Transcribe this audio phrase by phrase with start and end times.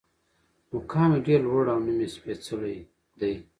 [0.73, 2.77] مقام یې ډېر لوړ او نوم یې سپېڅلی
[3.19, 3.33] دی.